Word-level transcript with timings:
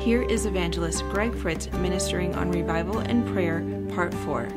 Here 0.00 0.22
is 0.22 0.46
evangelist 0.46 1.02
Greg 1.10 1.36
Fritz 1.36 1.70
ministering 1.72 2.34
on 2.34 2.50
revival 2.50 3.00
and 3.00 3.26
prayer, 3.34 3.60
part 3.94 4.14
4. 4.14 4.48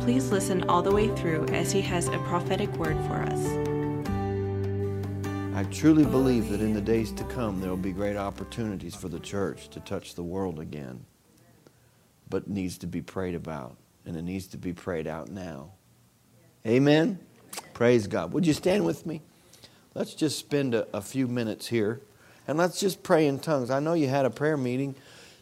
Please 0.00 0.30
listen 0.30 0.66
all 0.70 0.80
the 0.80 0.90
way 0.90 1.14
through 1.16 1.44
as 1.48 1.70
he 1.70 1.82
has 1.82 2.08
a 2.08 2.16
prophetic 2.20 2.72
word 2.78 2.96
for 3.06 3.16
us. 3.16 3.44
I 5.54 5.64
truly 5.70 6.06
believe 6.06 6.48
that 6.48 6.62
in 6.62 6.72
the 6.72 6.80
days 6.80 7.12
to 7.12 7.24
come 7.24 7.60
there 7.60 7.68
will 7.68 7.76
be 7.76 7.92
great 7.92 8.16
opportunities 8.16 8.94
for 8.94 9.10
the 9.10 9.20
church 9.20 9.68
to 9.68 9.80
touch 9.80 10.14
the 10.14 10.22
world 10.22 10.58
again. 10.58 11.04
But 12.30 12.44
it 12.44 12.48
needs 12.48 12.78
to 12.78 12.86
be 12.86 13.02
prayed 13.02 13.34
about, 13.34 13.76
and 14.06 14.16
it 14.16 14.22
needs 14.22 14.46
to 14.46 14.56
be 14.56 14.72
prayed 14.72 15.06
out 15.06 15.28
now. 15.28 15.72
Amen? 16.66 17.18
Praise 17.74 18.06
God. 18.06 18.32
Would 18.32 18.46
you 18.46 18.54
stand 18.54 18.86
with 18.86 19.04
me? 19.04 19.20
Let's 19.92 20.14
just 20.14 20.38
spend 20.38 20.74
a, 20.74 20.86
a 20.96 21.02
few 21.02 21.28
minutes 21.28 21.66
here 21.66 22.00
and 22.48 22.58
let's 22.58 22.80
just 22.80 23.02
pray 23.02 23.26
in 23.26 23.38
tongues. 23.38 23.70
I 23.70 23.80
know 23.80 23.92
you 23.92 24.08
had 24.08 24.24
a 24.24 24.30
prayer 24.30 24.56
meeting 24.56 24.94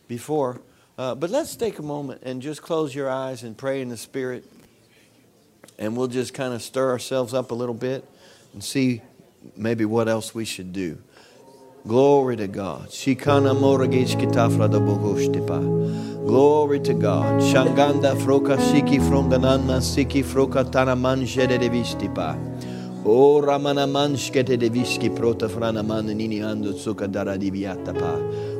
before, 0.08 0.60
uh, 0.98 1.14
but 1.14 1.30
let's 1.30 1.56
take 1.56 1.78
a 1.78 1.82
moment 1.82 2.22
and 2.24 2.42
just 2.42 2.62
close 2.62 2.94
your 2.94 3.08
eyes 3.08 3.42
and 3.42 3.56
pray 3.56 3.80
in 3.80 3.88
the 3.88 3.96
Spirit. 3.96 4.44
And 5.78 5.96
we'll 5.96 6.08
just 6.08 6.34
kind 6.34 6.52
of 6.52 6.62
stir 6.62 6.90
ourselves 6.90 7.34
up 7.34 7.50
a 7.50 7.54
little 7.54 7.74
bit 7.74 8.04
and 8.52 8.62
see 8.62 9.02
maybe 9.56 9.84
what 9.84 10.08
else 10.08 10.34
we 10.34 10.44
should 10.44 10.72
do. 10.72 10.98
Glory 11.86 12.36
to 12.36 12.48
God. 12.48 12.88
Shikana 12.88 13.54
moragish 13.56 14.16
kitafra 14.16 14.70
da 14.70 14.78
Glory 16.26 16.80
to 16.80 16.92
God. 16.92 17.40
Shanganda 17.40 18.14
froka 18.16 18.58
siki 18.58 18.98
fronganana 18.98 19.80
siki 19.80 20.22
froka 20.22 20.70
tana 20.70 20.94
manjere 20.94 21.58
de 21.58 21.70
vistipa. 21.70 22.36
O 23.10 23.40
ramana 23.40 23.86
manshkete 23.86 24.58
de 24.58 24.68
viski 24.68 25.08
prota 25.08 25.48
frana 25.48 25.82
man 25.82 26.06
nini 26.08 26.40
ando 26.40 26.74
tsuka 26.74 27.10
dara 27.10 27.38
di 27.38 27.50
pa. 27.50 28.12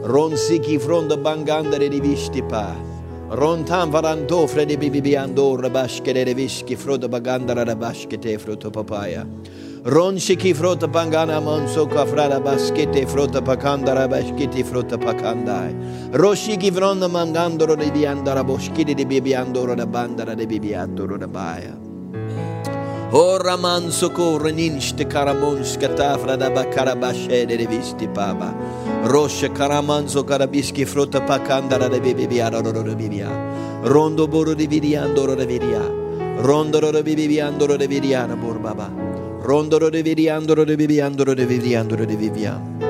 Ron 0.02 0.33
siki 0.33 0.80
fronda 0.80 1.19
banganda 1.19 1.79
de 1.79 1.91
vistipa. 2.01 2.75
Ron 3.28 3.62
tam 3.67 3.92
varando 3.92 4.48
frede 4.48 4.78
bibi 4.81 5.17
ando 5.17 5.55
rabashke 5.61 6.14
de 6.14 6.34
viski 6.34 6.78
froda 6.78 7.08
bagandara 7.08 7.67
rabashkete 7.67 8.39
froto 8.39 8.73
papaya. 8.73 9.27
Ron 9.84 10.17
Ronshiki 10.17 10.55
frota 10.55 10.89
pangana 10.91 11.42
monsoka 11.42 12.06
frada 12.06 12.41
baskete 12.41 13.06
frota 13.06 13.42
pakandara 13.42 14.08
baskiti 14.08 14.64
frota 14.64 14.97
pakandai. 14.97 15.75
Roshiki 16.12 16.73
fronda 16.73 17.06
mangandoro 17.06 17.77
di 17.77 17.91
biandara 17.91 18.42
boschidi 18.42 18.95
di 18.95 19.05
bibiandoro 19.05 19.77
da 19.77 19.84
bandara 19.84 20.34
di 20.34 20.47
bibi 20.47 20.69
bibiandoro 20.69 21.19
da 21.19 21.27
baia. 21.28 21.88
Ora 23.11 23.56
man 23.56 23.91
socorre 23.91 24.53
ninste 24.53 25.06
karamonska 25.06 25.89
tafra 25.97 26.37
da 26.37 26.51
bacarabasce 26.51 27.47
de 27.47 27.67
visti 27.67 28.06
papa. 28.06 28.55
Roshe 29.05 29.48
caramanzo 29.48 30.25
carabischi 30.25 30.84
frutta 30.84 31.25
pakandara 31.27 31.89
de 31.89 32.01
bibibiara 32.01 32.61
rorobibia. 32.61 33.31
Rondo 33.84 34.29
boro 34.29 34.53
di 34.53 34.67
viriando 34.67 35.25
rorobiria. 35.25 35.81
Rondo 36.42 36.81
rorobibiando 36.81 37.67
rorobiriana 37.67 38.36
borbaba. 38.36 38.92
Rondo 39.41 39.79
rorobiriando 39.79 40.55
rorobibiando 40.55 41.25
rorobiriando 41.25 41.97
rorobiriando. 41.97 42.88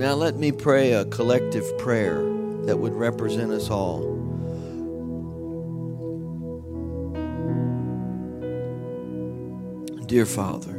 Now, 0.00 0.14
let 0.14 0.38
me 0.38 0.50
pray 0.50 0.94
a 0.94 1.04
collective 1.04 1.76
prayer 1.76 2.22
that 2.64 2.78
would 2.78 2.94
represent 2.94 3.52
us 3.52 3.68
all. 3.68 4.00
Dear 10.06 10.24
Father, 10.24 10.72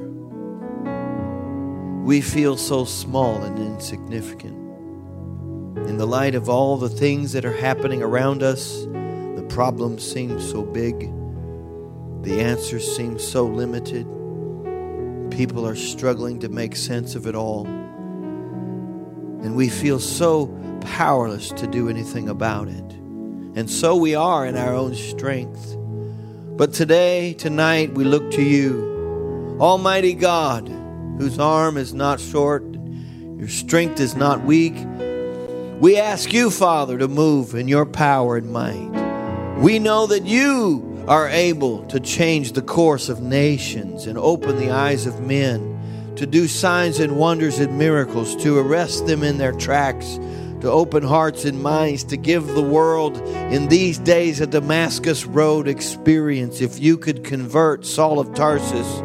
we 2.03 2.19
feel 2.19 2.57
so 2.57 2.83
small 2.83 3.43
and 3.43 3.59
insignificant. 3.59 4.57
In 5.87 5.97
the 5.97 6.07
light 6.07 6.33
of 6.33 6.49
all 6.49 6.77
the 6.77 6.89
things 6.89 7.31
that 7.33 7.45
are 7.45 7.55
happening 7.55 8.01
around 8.01 8.41
us, 8.41 8.85
the 8.85 9.45
problems 9.49 10.01
seem 10.01 10.41
so 10.41 10.63
big, 10.63 10.99
the 12.23 12.41
answers 12.41 12.95
seem 12.95 13.19
so 13.19 13.45
limited. 13.45 14.07
People 15.29 15.67
are 15.67 15.75
struggling 15.75 16.39
to 16.39 16.49
make 16.49 16.75
sense 16.75 17.13
of 17.13 17.27
it 17.27 17.35
all. 17.35 17.67
And 19.43 19.55
we 19.55 19.69
feel 19.69 19.99
so 19.99 20.47
powerless 20.81 21.49
to 21.49 21.67
do 21.67 21.89
anything 21.89 22.29
about 22.29 22.67
it. 22.67 22.91
And 23.55 23.69
so 23.69 23.95
we 23.95 24.15
are 24.15 24.45
in 24.45 24.55
our 24.55 24.73
own 24.73 24.95
strength. 24.95 25.75
But 26.57 26.73
today, 26.73 27.33
tonight, 27.33 27.93
we 27.93 28.03
look 28.03 28.31
to 28.31 28.41
you, 28.41 29.57
Almighty 29.59 30.13
God 30.13 30.69
whose 31.21 31.37
arm 31.37 31.77
is 31.77 31.93
not 31.93 32.19
short, 32.19 32.63
your 33.37 33.47
strength 33.47 33.99
is 33.99 34.15
not 34.15 34.43
weak. 34.43 34.73
We 35.79 35.97
ask 35.97 36.33
you, 36.33 36.49
Father, 36.49 36.97
to 36.97 37.07
move 37.07 37.53
in 37.53 37.67
your 37.67 37.85
power 37.85 38.37
and 38.37 38.51
might. 38.51 39.59
We 39.59 39.77
know 39.77 40.07
that 40.07 40.25
you 40.25 41.05
are 41.07 41.27
able 41.29 41.85
to 41.85 41.99
change 41.99 42.53
the 42.53 42.63
course 42.63 43.07
of 43.07 43.21
nations 43.21 44.07
and 44.07 44.17
open 44.17 44.57
the 44.57 44.71
eyes 44.71 45.05
of 45.05 45.21
men, 45.21 45.70
to 46.21 46.27
do 46.27 46.47
signs 46.47 46.99
and 46.99 47.17
wonders 47.17 47.59
and 47.59 47.77
miracles, 47.77 48.35
to 48.37 48.57
arrest 48.57 49.07
them 49.07 49.23
in 49.23 49.37
their 49.37 49.51
tracks, 49.51 50.19
to 50.61 50.71
open 50.71 51.03
hearts 51.03 51.43
and 51.43 51.61
minds, 51.61 52.03
to 52.05 52.15
give 52.15 52.47
the 52.47 52.61
world 52.61 53.17
in 53.51 53.67
these 53.67 53.97
days 53.97 54.39
a 54.39 54.47
Damascus 54.47 55.25
Road 55.25 55.67
experience. 55.67 56.61
If 56.61 56.79
you 56.79 56.97
could 56.97 57.23
convert 57.23 57.85
Saul 57.85 58.19
of 58.19 58.33
Tarsus 58.33 59.01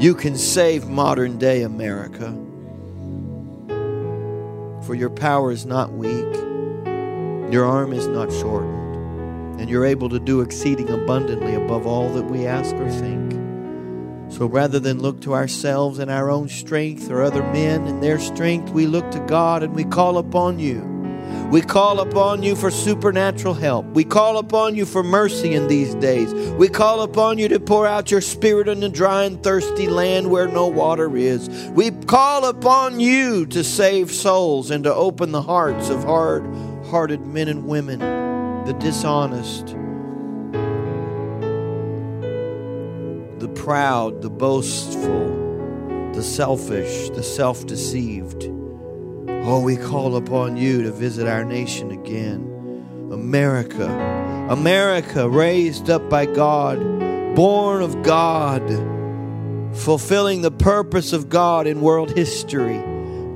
you 0.00 0.14
can 0.14 0.36
save 0.36 0.86
modern 0.86 1.38
day 1.38 1.62
America. 1.62 2.32
For 4.86 4.94
your 4.94 5.10
power 5.10 5.50
is 5.50 5.66
not 5.66 5.92
weak, 5.92 6.34
your 7.52 7.64
arm 7.64 7.92
is 7.92 8.06
not 8.06 8.30
shortened, 8.30 9.60
and 9.60 9.68
you're 9.68 9.84
able 9.84 10.08
to 10.10 10.20
do 10.20 10.40
exceeding 10.40 10.88
abundantly 10.88 11.54
above 11.54 11.84
all 11.84 12.08
that 12.10 12.26
we 12.26 12.46
ask 12.46 12.76
or 12.76 12.88
think. 12.88 13.37
So 14.38 14.46
rather 14.46 14.78
than 14.78 15.00
look 15.00 15.20
to 15.22 15.34
ourselves 15.34 15.98
and 15.98 16.12
our 16.12 16.30
own 16.30 16.48
strength 16.48 17.10
or 17.10 17.22
other 17.22 17.42
men 17.42 17.88
and 17.88 18.00
their 18.00 18.20
strength, 18.20 18.70
we 18.70 18.86
look 18.86 19.10
to 19.10 19.18
God 19.26 19.64
and 19.64 19.74
we 19.74 19.82
call 19.82 20.16
upon 20.16 20.60
you. 20.60 20.80
We 21.50 21.60
call 21.60 21.98
upon 21.98 22.44
you 22.44 22.54
for 22.54 22.70
supernatural 22.70 23.54
help. 23.54 23.84
We 23.86 24.04
call 24.04 24.38
upon 24.38 24.76
you 24.76 24.86
for 24.86 25.02
mercy 25.02 25.54
in 25.54 25.66
these 25.66 25.92
days. 25.96 26.32
We 26.52 26.68
call 26.68 27.02
upon 27.02 27.38
you 27.38 27.48
to 27.48 27.58
pour 27.58 27.84
out 27.84 28.12
your 28.12 28.20
spirit 28.20 28.68
in 28.68 28.78
the 28.78 28.88
dry 28.88 29.24
and 29.24 29.42
thirsty 29.42 29.88
land 29.88 30.30
where 30.30 30.46
no 30.46 30.68
water 30.68 31.16
is. 31.16 31.48
We 31.70 31.90
call 31.90 32.44
upon 32.44 33.00
you 33.00 33.44
to 33.46 33.64
save 33.64 34.12
souls 34.12 34.70
and 34.70 34.84
to 34.84 34.94
open 34.94 35.32
the 35.32 35.42
hearts 35.42 35.90
of 35.90 36.04
hard 36.04 36.44
hearted 36.86 37.26
men 37.26 37.48
and 37.48 37.66
women, 37.66 37.98
the 38.66 38.72
dishonest, 38.74 39.74
proud, 43.68 44.22
the 44.22 44.30
boastful, 44.30 45.28
the 46.14 46.22
selfish, 46.22 47.10
the 47.10 47.22
self 47.22 47.66
deceived. 47.66 48.44
Oh, 49.44 49.60
we 49.62 49.76
call 49.76 50.16
upon 50.16 50.56
you 50.56 50.82
to 50.84 50.90
visit 50.90 51.28
our 51.28 51.44
nation 51.44 51.90
again. 51.90 53.10
America, 53.12 53.84
America 54.48 55.28
raised 55.28 55.90
up 55.90 56.08
by 56.08 56.24
God, 56.24 56.78
born 57.36 57.82
of 57.82 58.02
God, 58.02 58.66
fulfilling 59.76 60.40
the 60.40 60.50
purpose 60.50 61.12
of 61.12 61.28
God 61.28 61.66
in 61.66 61.82
world 61.82 62.16
history. 62.16 62.82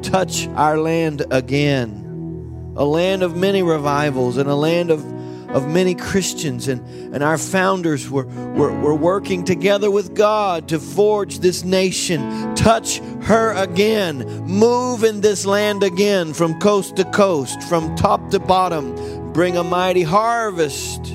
Touch 0.01 0.49
our 0.55 0.79
land 0.79 1.27
again. 1.31 2.73
A 2.75 2.87
land 2.87 3.23
of 3.23 3.37
many 3.37 3.63
revivals 3.63 4.39
and 4.39 4.49
a 4.49 4.55
land 4.55 4.91
of 4.91 5.12
of 5.53 5.69
many 5.69 5.95
Christians, 5.95 6.69
and, 6.69 6.81
and 7.15 7.23
our 7.23 7.39
founders 7.39 8.09
were, 8.09 8.25
were, 8.25 8.73
were 8.81 8.95
working 8.95 9.45
together 9.45 9.91
with 9.91 10.15
God 10.15 10.69
to 10.69 10.79
forge 10.79 11.41
this 11.41 11.65
nation. 11.65 12.55
Touch 12.55 12.99
her 13.23 13.53
again. 13.53 14.27
Move 14.47 15.05
in 15.05 15.21
this 15.21 15.45
land 15.45 15.83
again 15.83 16.33
from 16.33 16.59
coast 16.61 16.97
to 16.97 17.05
coast, 17.05 17.63
from 17.65 17.95
top 17.97 18.31
to 18.31 18.39
bottom. 18.39 19.33
Bring 19.33 19.57
a 19.57 19.65
mighty 19.65 20.03
harvest 20.03 21.13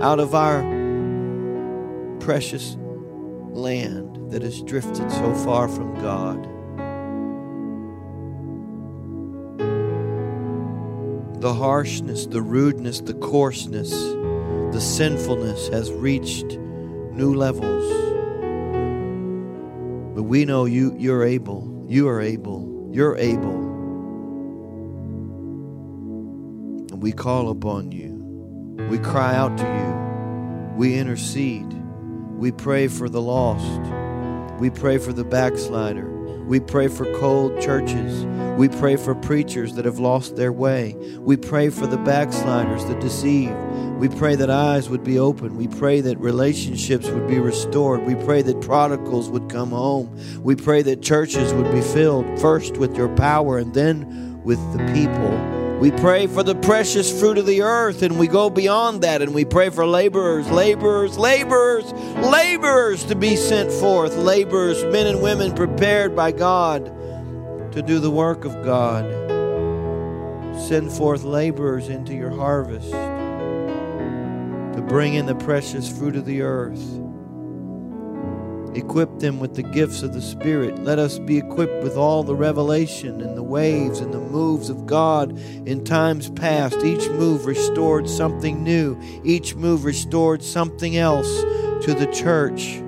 out 0.00 0.20
of 0.20 0.34
our 0.34 0.62
precious 2.20 2.76
land 3.50 4.30
that 4.30 4.42
has 4.42 4.62
drifted 4.62 5.10
so 5.10 5.34
far 5.34 5.68
from 5.68 5.94
God. 6.00 6.59
The 11.40 11.54
harshness, 11.54 12.26
the 12.26 12.42
rudeness, 12.42 13.00
the 13.00 13.14
coarseness, 13.14 13.90
the 13.90 14.80
sinfulness 14.80 15.68
has 15.68 15.90
reached 15.90 16.58
new 17.12 17.34
levels. 17.34 17.90
But 20.14 20.24
we 20.24 20.44
know 20.44 20.66
you, 20.66 20.94
you're 20.98 21.24
able. 21.24 21.86
You 21.88 22.08
are 22.08 22.20
able. 22.20 22.90
You're 22.92 23.16
able. 23.16 23.54
And 26.92 27.02
we 27.02 27.12
call 27.12 27.48
upon 27.48 27.90
you. 27.90 28.18
We 28.90 28.98
cry 28.98 29.34
out 29.34 29.56
to 29.56 29.64
you. 29.64 30.76
We 30.76 30.98
intercede. 30.98 31.72
We 32.36 32.52
pray 32.52 32.86
for 32.86 33.08
the 33.08 33.22
lost. 33.22 33.80
We 34.60 34.68
pray 34.68 34.98
for 34.98 35.14
the 35.14 35.24
backslider. 35.24 36.19
We 36.50 36.58
pray 36.58 36.88
for 36.88 37.04
cold 37.20 37.60
churches. 37.60 38.24
We 38.58 38.68
pray 38.68 38.96
for 38.96 39.14
preachers 39.14 39.74
that 39.74 39.84
have 39.84 40.00
lost 40.00 40.34
their 40.34 40.52
way. 40.52 40.96
We 41.20 41.36
pray 41.36 41.70
for 41.70 41.86
the 41.86 41.96
backsliders, 41.96 42.84
the 42.86 42.96
deceived. 42.96 43.54
We 44.00 44.08
pray 44.08 44.34
that 44.34 44.50
eyes 44.50 44.88
would 44.88 45.04
be 45.04 45.16
open. 45.16 45.56
We 45.56 45.68
pray 45.68 46.00
that 46.00 46.18
relationships 46.18 47.06
would 47.06 47.28
be 47.28 47.38
restored. 47.38 48.02
We 48.02 48.16
pray 48.16 48.42
that 48.42 48.62
prodigals 48.62 49.30
would 49.30 49.48
come 49.48 49.70
home. 49.70 50.12
We 50.42 50.56
pray 50.56 50.82
that 50.82 51.02
churches 51.02 51.54
would 51.54 51.70
be 51.70 51.82
filled 51.82 52.26
first 52.40 52.78
with 52.78 52.96
your 52.96 53.14
power 53.14 53.56
and 53.56 53.72
then 53.72 54.42
with 54.42 54.58
the 54.72 54.84
people. 54.92 55.59
We 55.80 55.90
pray 55.92 56.26
for 56.26 56.42
the 56.42 56.54
precious 56.54 57.10
fruit 57.18 57.38
of 57.38 57.46
the 57.46 57.62
earth, 57.62 58.02
and 58.02 58.18
we 58.18 58.26
go 58.26 58.50
beyond 58.50 59.00
that, 59.00 59.22
and 59.22 59.32
we 59.32 59.46
pray 59.46 59.70
for 59.70 59.86
laborers, 59.86 60.46
laborers, 60.50 61.16
laborers, 61.16 61.90
laborers 61.92 63.02
to 63.04 63.14
be 63.14 63.34
sent 63.34 63.72
forth, 63.72 64.14
laborers, 64.14 64.84
men 64.92 65.06
and 65.06 65.22
women 65.22 65.54
prepared 65.54 66.14
by 66.14 66.32
God 66.32 66.84
to 67.72 67.80
do 67.80 67.98
the 67.98 68.10
work 68.10 68.44
of 68.44 68.62
God. 68.62 69.06
Send 70.68 70.92
forth 70.92 71.22
laborers 71.22 71.88
into 71.88 72.12
your 72.12 72.28
harvest 72.28 72.90
to 72.90 74.84
bring 74.86 75.14
in 75.14 75.24
the 75.24 75.34
precious 75.36 75.90
fruit 75.90 76.14
of 76.14 76.26
the 76.26 76.42
earth. 76.42 77.09
Equip 78.74 79.18
them 79.18 79.40
with 79.40 79.56
the 79.56 79.64
gifts 79.64 80.02
of 80.02 80.12
the 80.12 80.22
Spirit. 80.22 80.78
Let 80.84 81.00
us 81.00 81.18
be 81.18 81.38
equipped 81.38 81.82
with 81.82 81.96
all 81.96 82.22
the 82.22 82.36
revelation 82.36 83.20
and 83.20 83.36
the 83.36 83.42
waves 83.42 83.98
and 83.98 84.14
the 84.14 84.20
moves 84.20 84.70
of 84.70 84.86
God 84.86 85.36
in 85.66 85.84
times 85.84 86.30
past. 86.30 86.76
Each 86.84 87.08
move 87.08 87.46
restored 87.46 88.08
something 88.08 88.62
new, 88.62 88.96
each 89.24 89.56
move 89.56 89.84
restored 89.84 90.44
something 90.44 90.96
else 90.96 91.42
to 91.84 91.94
the 91.94 92.06
church. 92.12 92.80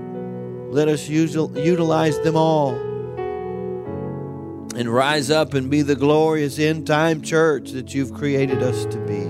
Let 0.71 0.87
us 0.87 1.09
utilize 1.09 2.21
them 2.21 2.37
all 2.37 2.75
and 4.75 4.89
rise 4.89 5.31
up 5.31 5.53
and 5.53 5.69
be 5.69 5.83
the 5.83 5.97
glorious 5.97 6.61
end 6.61 6.87
time 6.87 7.23
church 7.23 7.73
that 7.73 7.93
you've 7.93 8.15
created 8.15 8.63
us 8.63 8.85
to 8.87 8.99
be. 8.99 9.25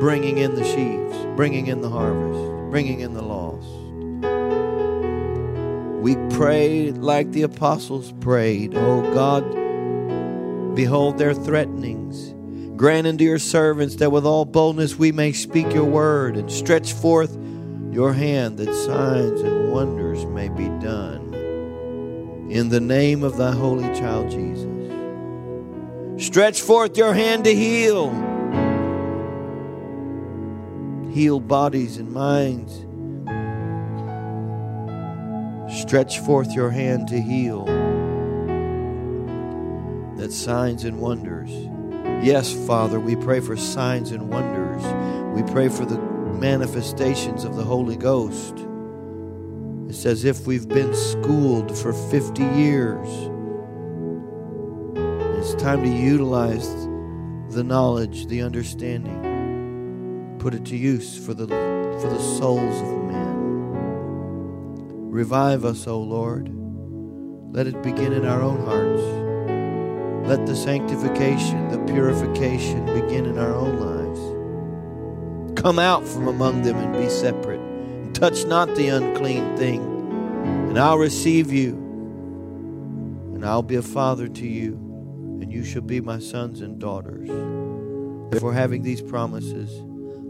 Bringing 0.00 0.38
in 0.38 0.56
the 0.56 0.64
sheaves, 0.64 1.16
bringing 1.36 1.68
in 1.68 1.80
the 1.80 1.90
harvest, 1.90 2.70
bringing 2.70 3.00
in 3.00 3.14
the. 3.14 3.29
We 6.00 6.16
pray 6.30 6.92
like 6.92 7.32
the 7.32 7.42
apostles 7.42 8.12
prayed. 8.20 8.74
Oh 8.74 9.02
God, 9.12 10.74
behold 10.74 11.18
their 11.18 11.34
threatenings. 11.34 12.34
Grant 12.74 13.06
unto 13.06 13.22
your 13.22 13.38
servants 13.38 13.96
that 13.96 14.10
with 14.10 14.24
all 14.24 14.46
boldness 14.46 14.96
we 14.96 15.12
may 15.12 15.32
speak 15.32 15.74
your 15.74 15.84
word 15.84 16.38
and 16.38 16.50
stretch 16.50 16.94
forth 16.94 17.36
your 17.90 18.14
hand 18.14 18.56
that 18.56 18.74
signs 18.74 19.42
and 19.42 19.70
wonders 19.70 20.24
may 20.24 20.48
be 20.48 20.70
done. 20.82 21.34
In 22.50 22.70
the 22.70 22.80
name 22.80 23.22
of 23.22 23.36
thy 23.36 23.52
holy 23.52 23.94
child 23.94 24.30
Jesus. 24.30 24.66
Stretch 26.24 26.62
forth 26.62 26.96
your 26.96 27.12
hand 27.12 27.44
to 27.44 27.54
heal. 27.54 28.08
Heal 31.12 31.40
bodies 31.40 31.98
and 31.98 32.10
minds 32.10 32.86
Stretch 35.70 36.18
forth 36.18 36.52
your 36.52 36.70
hand 36.70 37.06
to 37.08 37.20
heal. 37.20 37.64
That 40.16 40.32
signs 40.32 40.84
and 40.84 40.98
wonders. 40.98 41.50
Yes, 42.24 42.52
Father, 42.66 42.98
we 42.98 43.14
pray 43.14 43.38
for 43.40 43.56
signs 43.56 44.10
and 44.10 44.28
wonders. 44.28 44.82
We 45.34 45.48
pray 45.52 45.68
for 45.68 45.84
the 45.84 45.98
manifestations 46.40 47.44
of 47.44 47.54
the 47.56 47.62
Holy 47.62 47.96
Ghost. 47.96 48.66
It's 49.88 50.04
as 50.06 50.24
if 50.24 50.46
we've 50.46 50.68
been 50.68 50.92
schooled 50.94 51.76
for 51.78 51.92
50 51.92 52.42
years. 52.42 53.08
It's 55.38 55.54
time 55.54 55.82
to 55.84 55.88
utilize 55.88 56.68
the 57.54 57.64
knowledge, 57.64 58.26
the 58.26 58.42
understanding, 58.42 60.36
put 60.40 60.52
it 60.52 60.64
to 60.66 60.76
use 60.76 61.16
for 61.24 61.32
the, 61.32 61.46
for 61.46 62.08
the 62.08 62.20
souls 62.20 62.82
of 62.82 62.99
Revive 65.10 65.64
us, 65.64 65.88
O 65.88 65.98
Lord. 65.98 66.48
Let 67.52 67.66
it 67.66 67.82
begin 67.82 68.12
in 68.12 68.24
our 68.24 68.40
own 68.40 68.64
hearts. 68.64 69.02
Let 70.28 70.46
the 70.46 70.54
sanctification, 70.54 71.66
the 71.68 71.80
purification 71.92 72.86
begin 72.86 73.26
in 73.26 73.36
our 73.36 73.52
own 73.52 73.80
lives. 73.80 75.60
Come 75.60 75.80
out 75.80 76.06
from 76.06 76.28
among 76.28 76.62
them 76.62 76.76
and 76.76 76.92
be 76.92 77.08
separate. 77.08 77.58
And 77.58 78.14
touch 78.14 78.44
not 78.44 78.72
the 78.76 78.86
unclean 78.86 79.56
thing. 79.56 79.82
And 80.68 80.78
I'll 80.78 80.98
receive 80.98 81.50
you. 81.52 81.72
And 83.34 83.44
I'll 83.44 83.64
be 83.64 83.74
a 83.74 83.82
father 83.82 84.28
to 84.28 84.46
you. 84.46 84.74
And 85.42 85.52
you 85.52 85.64
shall 85.64 85.82
be 85.82 86.00
my 86.00 86.20
sons 86.20 86.60
and 86.60 86.78
daughters. 86.78 87.28
Therefore, 88.30 88.52
having 88.52 88.82
these 88.82 89.02
promises, 89.02 89.76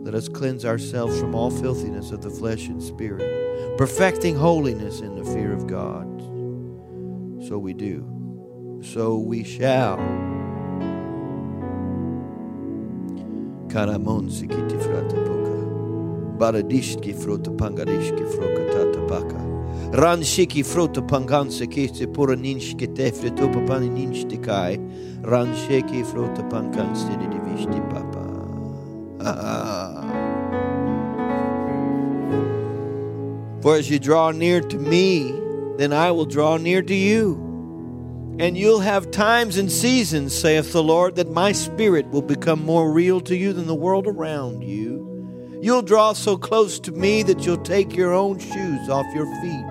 let 0.02 0.14
us 0.14 0.29
cleanse 0.29 0.64
ourselves 0.64 1.19
from 1.20 1.35
all 1.35 1.50
filthiness 1.50 2.11
of 2.11 2.23
the 2.23 2.31
flesh 2.31 2.69
and 2.69 2.82
spirit 2.82 3.41
perfecting 3.76 4.37
holiness 4.37 5.00
in 5.00 5.14
the 5.14 5.25
fear 5.25 5.52
of 5.52 5.67
God. 5.67 6.06
So 7.49 7.58
we 7.58 7.73
do. 7.73 8.05
So 8.82 9.17
we 9.17 9.43
shall. 9.43 9.97
Karamonsi 13.69 14.49
kiti 14.49 14.76
frata 14.85 15.17
poka. 15.26 15.56
Baradishki 16.38 17.14
frota 17.14 17.56
pangarishki 17.56 18.25
froka 18.35 18.70
tata 18.70 19.00
paka. 19.06 19.41
Ranshiki 19.96 20.62
frota 20.62 21.00
panganse 21.00 21.67
kiste 21.67 22.12
pura 22.12 22.37
ninshki 22.37 22.87
tefre 22.94 23.31
kai. 24.43 24.76
Ransheki 25.23 26.05
frota 26.05 26.43
panganse 26.50 27.19
di 27.19 27.26
divishti 27.26 27.81
papa. 27.91 28.19
Ah. 29.22 30.06
For 33.62 33.76
as 33.76 33.90
you 33.90 33.99
draw 33.99 34.31
near 34.31 34.61
to 34.61 34.78
me, 34.78 35.32
then 35.76 35.93
I 35.93 36.11
will 36.11 36.25
draw 36.25 36.56
near 36.56 36.82
to 36.82 36.94
you. 36.94 37.49
And 38.38 38.56
you'll 38.56 38.81
have 38.81 39.11
times 39.11 39.58
and 39.58 39.70
seasons, 39.70 40.34
saith 40.34 40.72
the 40.72 40.82
Lord, 40.82 41.17
that 41.17 41.31
my 41.31 41.52
spirit 41.52 42.08
will 42.08 42.22
become 42.22 42.64
more 42.64 42.90
real 42.90 43.20
to 43.22 43.37
you 43.37 43.52
than 43.52 43.67
the 43.67 43.75
world 43.75 44.06
around 44.06 44.62
you. 44.62 45.58
You'll 45.61 45.82
draw 45.82 46.14
so 46.14 46.38
close 46.38 46.81
to 46.81 46.93
me 46.93 47.22
that 47.25 47.44
you'll 47.44 47.58
take 47.58 47.94
your 47.94 48.15
own 48.15 48.39
shoes 48.39 48.89
off 48.89 49.05
your 49.15 49.27
feet, 49.43 49.67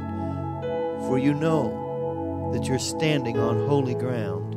for 1.08 1.18
you 1.18 1.34
know 1.34 2.52
that 2.54 2.66
you're 2.66 2.78
standing 2.78 3.40
on 3.40 3.68
holy 3.68 3.96
ground. 3.96 4.49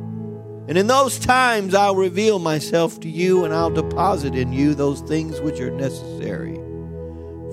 And 0.67 0.77
in 0.77 0.87
those 0.87 1.19
times 1.19 1.73
I'll 1.75 1.95
reveal 1.95 2.39
myself 2.39 2.99
to 3.01 3.09
you, 3.09 3.43
and 3.43 3.53
I'll 3.53 3.69
deposit 3.69 4.33
in 4.33 4.53
you 4.53 4.73
those 4.73 5.01
things 5.01 5.41
which 5.41 5.59
are 5.59 5.71
necessary 5.71 6.55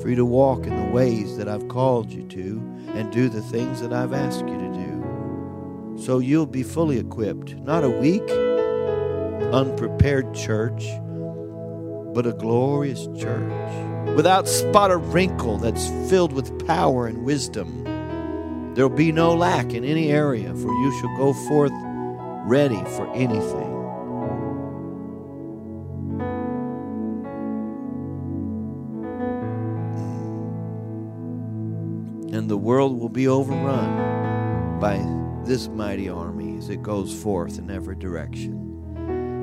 for 0.00 0.08
you 0.08 0.16
to 0.16 0.24
walk 0.24 0.66
in 0.66 0.76
the 0.76 0.92
ways 0.92 1.36
that 1.36 1.48
I've 1.48 1.68
called 1.68 2.10
you 2.12 2.22
to 2.28 2.62
and 2.94 3.12
do 3.12 3.28
the 3.28 3.42
things 3.42 3.80
that 3.80 3.92
I've 3.92 4.12
asked 4.12 4.46
you 4.46 4.58
to 4.58 4.72
do. 4.72 5.96
So 6.04 6.20
you'll 6.20 6.46
be 6.46 6.62
fully 6.62 6.98
equipped, 6.98 7.56
not 7.56 7.84
a 7.84 7.90
weak, 7.90 8.28
unprepared 9.52 10.32
church, 10.32 10.86
but 12.14 12.26
a 12.26 12.32
glorious 12.32 13.08
church 13.18 14.16
without 14.16 14.48
spot 14.48 14.90
or 14.90 14.98
wrinkle 14.98 15.58
that's 15.58 15.88
filled 16.08 16.32
with 16.32 16.66
power 16.66 17.06
and 17.06 17.24
wisdom. 17.24 17.84
There'll 18.74 18.88
be 18.88 19.12
no 19.12 19.34
lack 19.34 19.74
in 19.74 19.84
any 19.84 20.10
area, 20.10 20.54
for 20.54 20.72
you 20.72 20.98
shall 21.00 21.16
go 21.16 21.32
forth 21.48 21.72
ready 22.46 22.82
for 22.96 23.10
anything. 23.14 23.76
And 32.32 32.48
the 32.48 32.56
world 32.56 32.98
will 32.98 33.08
be 33.08 33.28
overrun 33.28 34.78
by 34.78 34.98
this 35.44 35.68
mighty 35.68 36.08
army 36.08 36.56
as 36.56 36.70
it 36.70 36.82
goes 36.82 37.12
forth 37.12 37.58
in 37.58 37.70
every 37.70 37.96
direction. 37.96 38.69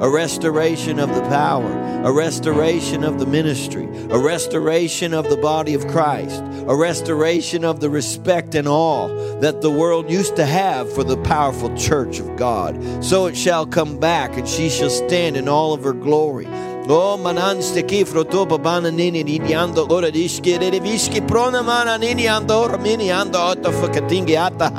a 0.00 0.08
restoration 0.08 0.98
of 1.00 1.14
the 1.14 1.22
power, 1.22 1.70
a 2.04 2.12
restoration 2.12 3.02
of 3.02 3.18
the 3.18 3.26
ministry, 3.26 3.86
a 4.10 4.18
restoration 4.18 5.12
of 5.12 5.28
the 5.28 5.36
body 5.36 5.74
of 5.74 5.86
Christ, 5.88 6.40
a 6.68 6.76
restoration 6.76 7.64
of 7.64 7.80
the 7.80 7.90
respect 7.90 8.54
and 8.54 8.68
awe 8.68 9.08
that 9.40 9.60
the 9.60 9.70
world 9.70 10.10
used 10.10 10.36
to 10.36 10.46
have 10.46 10.92
for 10.92 11.02
the 11.02 11.16
powerful 11.18 11.76
church 11.76 12.20
of 12.20 12.36
God. 12.36 13.04
So 13.04 13.26
it 13.26 13.36
shall 13.36 13.66
come 13.66 13.98
back, 13.98 14.36
and 14.36 14.48
she 14.48 14.68
shall 14.68 14.90
stand 14.90 15.36
in 15.36 15.48
all 15.48 15.72
of 15.72 15.82
her 15.82 15.92
glory. 15.92 16.46
O 16.90 17.18
mananste 17.18 17.82
kifro 17.82 18.24
to 18.30 18.46
babana 18.46 18.90
nini 18.90 19.22
nini 19.22 19.50
ando 19.50 19.90
ora 19.90 20.10
prona 20.10 21.62
mana 21.62 21.98
nini 21.98 22.22
ando 22.22 22.62
ora 22.62 22.78
mini 22.78 23.08
ando 23.08 23.54
fakatingi 23.62 24.34
ata 24.34 24.72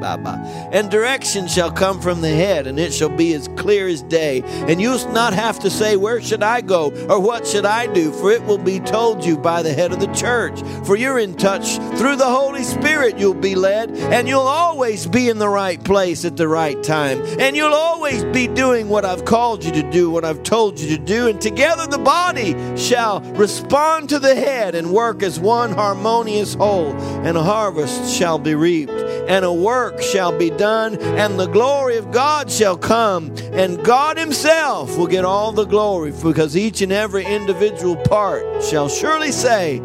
baba. 0.00 0.40
And 0.72 0.90
direction 0.90 1.46
shall 1.46 1.70
come 1.70 2.00
from 2.00 2.22
the 2.22 2.30
head, 2.30 2.66
and 2.66 2.78
it 2.78 2.94
shall 2.94 3.10
be 3.10 3.34
as 3.34 3.48
clear 3.48 3.86
as 3.88 4.02
day. 4.02 4.42
And 4.66 4.80
you'll 4.80 5.12
not 5.12 5.34
have 5.34 5.58
to 5.60 5.70
say, 5.70 5.96
Where 5.96 6.22
should 6.22 6.42
I 6.42 6.62
go? 6.62 6.90
or 7.08 7.20
What 7.20 7.46
should 7.46 7.66
I 7.66 7.86
do? 7.92 8.10
For 8.12 8.30
it 8.30 8.44
will 8.44 8.58
be 8.58 8.80
told 8.80 9.26
you 9.26 9.36
by 9.36 9.62
the 9.62 9.74
head 9.74 9.92
of 9.92 10.00
the 10.00 10.12
church. 10.14 10.58
For 10.86 10.96
you're 10.96 11.18
in 11.18 11.34
touch 11.34 11.76
through 11.98 12.16
the 12.16 12.24
Holy 12.24 12.62
Spirit, 12.62 13.18
you'll 13.18 13.34
be 13.34 13.54
led, 13.54 13.90
and 13.90 14.26
you'll 14.26 14.40
always 14.40 15.06
be 15.06 15.28
in 15.28 15.38
the 15.38 15.48
right 15.48 15.82
place 15.82 16.24
at 16.24 16.36
the 16.36 16.48
right 16.48 16.82
time. 16.82 17.20
And 17.38 17.56
you'll 17.56 17.74
always 17.74 18.24
be 18.24 18.46
doing 18.46 18.88
what 18.88 19.04
I've 19.04 19.24
called 19.24 19.64
you 19.64 19.72
to 19.72 19.90
do, 19.90 20.10
what 20.10 20.24
I've 20.24 20.42
told 20.42 20.77
you 20.77 20.77
to 20.86 20.98
do, 20.98 21.26
and 21.28 21.40
together 21.40 21.86
the 21.86 21.98
body 21.98 22.54
shall 22.76 23.20
respond 23.34 24.08
to 24.08 24.18
the 24.18 24.34
head 24.34 24.74
and 24.74 24.92
work 24.92 25.22
as 25.22 25.40
one 25.40 25.72
harmonious 25.72 26.54
whole, 26.54 26.92
and 27.24 27.36
a 27.36 27.42
harvest 27.42 28.14
shall 28.14 28.38
be 28.38 28.54
reaped, 28.54 28.92
and 28.92 29.44
a 29.44 29.52
work 29.52 30.00
shall 30.00 30.36
be 30.36 30.50
done, 30.50 30.96
and 30.96 31.38
the 31.38 31.46
glory 31.46 31.96
of 31.96 32.10
God 32.10 32.50
shall 32.50 32.76
come, 32.76 33.34
and 33.52 33.84
God 33.84 34.16
Himself 34.16 34.96
will 34.96 35.06
get 35.06 35.24
all 35.24 35.52
the 35.52 35.64
glory, 35.64 36.12
because 36.22 36.56
each 36.56 36.80
and 36.80 36.92
every 36.92 37.24
individual 37.24 37.96
part 37.96 38.62
shall 38.62 38.88
surely 38.88 39.32
say, 39.32 39.80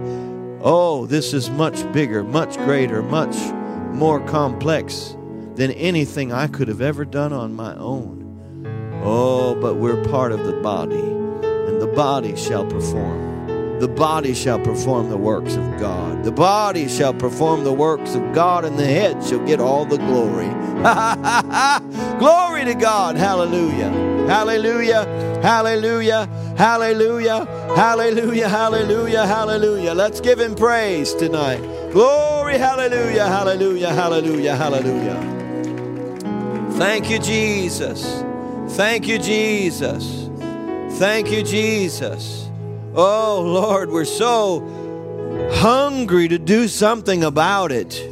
Oh, 0.65 1.05
this 1.05 1.33
is 1.33 1.49
much 1.49 1.91
bigger, 1.91 2.23
much 2.23 2.55
greater, 2.59 3.03
much 3.03 3.35
more 3.93 4.25
complex 4.27 5.15
than 5.55 5.71
anything 5.71 6.31
I 6.31 6.47
could 6.47 6.67
have 6.69 6.81
ever 6.81 7.03
done 7.05 7.33
on 7.33 7.53
my 7.53 7.75
own. 7.75 8.22
Oh, 9.05 9.53
but 9.55 9.75
we're 9.75 10.01
part 10.05 10.31
of 10.31 10.45
the 10.45 10.53
body, 10.53 10.95
and 10.95 11.81
the 11.81 11.87
body 11.87 12.37
shall 12.37 12.65
perform. 12.65 13.79
The 13.79 13.89
body 13.89 14.33
shall 14.33 14.59
perform 14.59 15.09
the 15.09 15.17
works 15.17 15.55
of 15.55 15.77
God. 15.77 16.23
The 16.23 16.31
body 16.31 16.87
shall 16.87 17.13
perform 17.13 17.65
the 17.65 17.73
works 17.73 18.15
of 18.15 18.33
God, 18.33 18.63
and 18.63 18.79
the 18.79 18.85
head 18.85 19.21
shall 19.25 19.45
get 19.45 19.59
all 19.59 19.83
the 19.83 19.97
glory. 19.97 20.47
glory 22.17 22.63
to 22.63 22.75
God. 22.75 23.17
Hallelujah. 23.17 23.89
Hallelujah. 24.25 25.03
Hallelujah. 25.41 26.27
Hallelujah. 26.57 27.45
Hallelujah. 27.75 28.47
Hallelujah. 28.47 29.27
Hallelujah. 29.27 29.93
Let's 29.93 30.21
give 30.21 30.39
him 30.39 30.55
praise 30.55 31.13
tonight. 31.13 31.59
Glory. 31.91 32.57
Hallelujah. 32.57 33.27
Hallelujah. 33.27 33.89
Hallelujah. 33.89 34.55
Hallelujah. 34.55 35.19
Thank 36.77 37.09
you, 37.09 37.19
Jesus. 37.19 38.23
Thank 38.73 39.07
you, 39.07 39.19
Jesus. 39.19 40.29
Thank 40.97 41.31
you, 41.31 41.43
Jesus. 41.43 42.49
Oh, 42.95 43.41
Lord, 43.45 43.91
we're 43.91 44.03
so 44.03 44.61
hungry 45.53 46.27
to 46.27 46.39
do 46.39 46.67
something 46.67 47.23
about 47.23 47.71
it. 47.71 48.03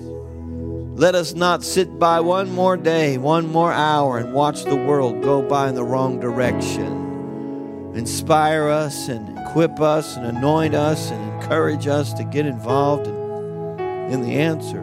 Let 0.96 1.16
us 1.16 1.34
not 1.34 1.64
sit 1.64 1.98
by 1.98 2.20
one 2.20 2.52
more 2.52 2.78
day, 2.78 3.18
one 3.18 3.52
more 3.52 3.74
hour, 3.74 4.20
and 4.20 4.36
watch 4.36 4.64
the 4.64 4.76
world 4.76 5.24
go 5.24 5.42
by 5.42 5.68
in 5.68 5.74
the 5.74 5.84
wrong 5.84 6.20
direction. 6.20 7.92
Inspire 7.96 8.68
us 8.68 9.08
and 9.08 9.40
equip 9.40 9.80
us 9.80 10.16
and 10.16 10.38
anoint 10.38 10.76
us 10.76 11.10
and 11.10 11.34
encourage 11.34 11.88
us 11.88 12.14
to 12.14 12.24
get 12.24 12.46
involved 12.46 13.08
in, 13.08 14.22
the 14.22 14.36
answer. 14.36 14.82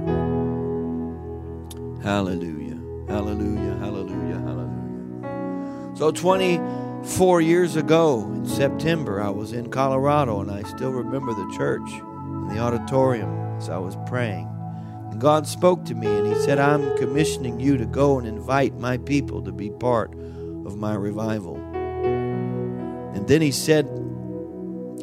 Hallelujah. 2.02 2.78
Hallelujah. 3.06 3.77
So 5.99 6.12
24 6.12 7.40
years 7.40 7.75
ago 7.75 8.23
in 8.33 8.47
September, 8.47 9.21
I 9.21 9.31
was 9.31 9.52
in 9.52 9.69
Colorado 9.69 10.40
and 10.40 10.49
I 10.49 10.62
still 10.62 10.93
remember 10.93 11.35
the 11.35 11.52
church 11.57 11.90
and 11.90 12.49
the 12.49 12.61
auditorium 12.61 13.37
as 13.57 13.69
I 13.69 13.78
was 13.78 13.97
praying. 14.07 14.49
And 15.11 15.21
God 15.21 15.45
spoke 15.45 15.85
to 15.87 15.97
me 15.97 16.07
and 16.07 16.33
He 16.33 16.40
said, 16.40 16.61
I'm 16.61 16.97
commissioning 16.99 17.59
you 17.59 17.76
to 17.78 17.85
go 17.85 18.17
and 18.17 18.28
invite 18.28 18.78
my 18.78 18.99
people 18.99 19.43
to 19.43 19.50
be 19.50 19.71
part 19.71 20.14
of 20.14 20.76
my 20.76 20.95
revival. 20.95 21.57
And 21.57 23.26
then 23.26 23.43
He 23.43 23.50
said, 23.50 23.90